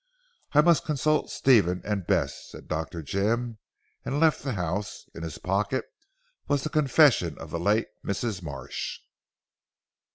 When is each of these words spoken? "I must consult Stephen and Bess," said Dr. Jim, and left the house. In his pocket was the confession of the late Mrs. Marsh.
"I 0.53 0.61
must 0.61 0.83
consult 0.83 1.29
Stephen 1.29 1.79
and 1.85 2.07
Bess," 2.07 2.47
said 2.49 2.67
Dr. 2.67 3.03
Jim, 3.03 3.59
and 4.03 4.19
left 4.19 4.41
the 4.41 4.53
house. 4.53 5.05
In 5.13 5.21
his 5.21 5.37
pocket 5.37 5.85
was 6.47 6.63
the 6.63 6.71
confession 6.71 7.37
of 7.37 7.51
the 7.51 7.59
late 7.59 7.85
Mrs. 8.03 8.41
Marsh. 8.41 8.97